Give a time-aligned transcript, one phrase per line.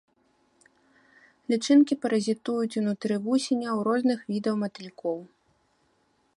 [1.53, 5.19] Лічынкі паразітуюць унутры вусеняў розных відаў матылькоў.